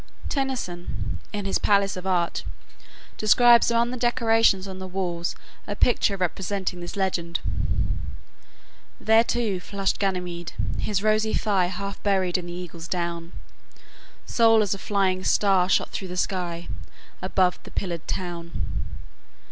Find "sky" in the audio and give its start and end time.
16.17-16.67